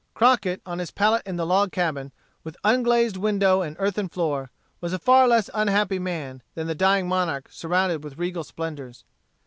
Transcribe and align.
Crockett, 0.15 0.63
on 0.65 0.79
his 0.79 0.89
pallet 0.89 1.21
in 1.27 1.35
the 1.35 1.45
log 1.45 1.71
cabin, 1.71 2.11
with 2.43 2.57
unglazed 2.63 3.17
window 3.17 3.61
and 3.61 3.75
earthern 3.77 4.09
floor, 4.09 4.49
was 4.79 4.93
a 4.93 4.97
far 4.97 5.27
less 5.27 5.47
unhappy 5.53 5.99
man, 5.99 6.41
than 6.55 6.65
the 6.65 6.73
dying 6.73 7.07
monarch 7.07 7.49
surrounded 7.51 8.03
with 8.03 8.17
regal 8.17 8.43
splendors. 8.43 9.03